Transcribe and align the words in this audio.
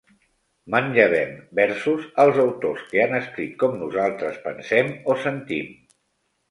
Manllevem 0.75 1.35
versos 1.59 2.07
als 2.25 2.41
autors 2.45 2.89
que 2.95 3.05
han 3.05 3.15
escrit 3.21 3.55
com 3.65 3.79
nosaltres 3.85 4.43
pensem 4.49 4.93
o 5.15 5.21
sentim. 5.29 5.75